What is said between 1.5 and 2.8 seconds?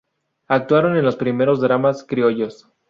dramas criollos.